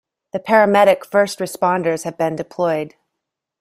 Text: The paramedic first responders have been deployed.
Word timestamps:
The 0.33 0.39
paramedic 0.39 1.05
first 1.05 1.37
responders 1.37 2.05
have 2.05 2.17
been 2.17 2.35
deployed. 2.35 2.95